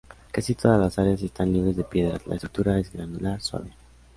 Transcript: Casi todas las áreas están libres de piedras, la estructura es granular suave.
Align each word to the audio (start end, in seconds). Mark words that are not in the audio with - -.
Casi 0.31 0.55
todas 0.55 0.79
las 0.79 0.97
áreas 0.97 1.21
están 1.21 1.53
libres 1.53 1.75
de 1.75 1.83
piedras, 1.83 2.25
la 2.25 2.33
estructura 2.33 2.79
es 2.79 2.91
granular 2.91 3.39
suave. 3.39 3.71